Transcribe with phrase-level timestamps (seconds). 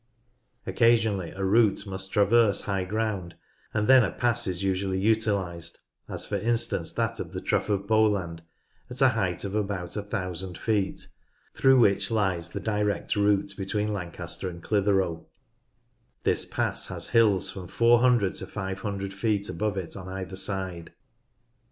[0.65, 3.35] Occasionally, a route must traverse high ground,
[3.71, 5.77] and then a pass is usually utilised,
[6.09, 8.41] as for instance that of the Trough of Bowland
[8.89, 11.05] at a height of about 1 000 feet,
[11.53, 15.27] through which lies the direct route between Lancaster and Clitheroe:
[16.23, 20.93] this pass has hills from 400 to 500 feet above it on either side.